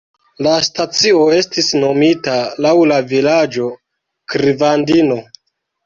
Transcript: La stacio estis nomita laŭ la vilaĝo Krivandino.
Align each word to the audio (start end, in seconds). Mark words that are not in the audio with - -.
La 0.45 0.53
stacio 0.67 1.19
estis 1.35 1.69
nomita 1.85 2.35
laŭ 2.67 2.73
la 2.95 2.99
vilaĝo 3.15 3.71
Krivandino. 4.35 5.25